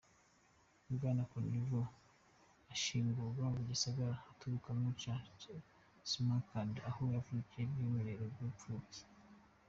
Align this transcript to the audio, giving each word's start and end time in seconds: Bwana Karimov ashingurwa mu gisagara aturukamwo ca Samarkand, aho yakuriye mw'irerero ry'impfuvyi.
Bwana 0.95 1.23
Karimov 1.31 1.71
ashingurwa 2.73 3.45
mu 3.53 3.61
gisagara 3.69 4.13
aturukamwo 4.31 4.87
ca 5.01 5.15
Samarkand, 6.09 6.75
aho 6.89 7.01
yakuriye 7.15 7.61
mw'irerero 7.71 8.25
ry'impfuvyi. 8.33 9.01